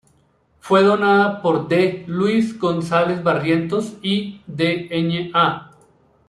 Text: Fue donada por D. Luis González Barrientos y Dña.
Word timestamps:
Fue 0.61 0.81
donada 0.81 1.43
por 1.43 1.67
D. 1.67 2.05
Luis 2.07 2.57
González 2.57 3.21
Barrientos 3.21 3.97
y 4.01 4.41
Dña. 4.47 5.69